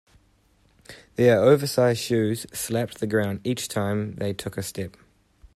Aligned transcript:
Their 1.15 1.39
oversized 1.43 1.99
shoes 2.01 2.47
slapped 2.51 2.97
the 2.99 3.05
ground 3.05 3.39
each 3.43 3.67
time 3.67 4.15
they 4.15 4.33
took 4.33 4.57
a 4.57 4.63
step. 4.63 4.97